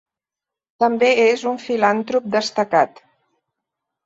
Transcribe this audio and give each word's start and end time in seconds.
També 0.83 1.09
és 1.25 1.43
un 1.51 1.59
filantrop 1.67 2.27
destacat. 2.37 3.05